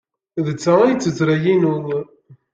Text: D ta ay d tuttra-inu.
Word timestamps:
D 0.45 0.49
ta 0.63 0.73
ay 0.81 0.93
d 0.95 0.99
tuttra-inu. 1.03 1.75